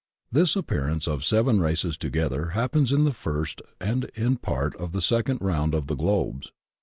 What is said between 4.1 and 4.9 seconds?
in part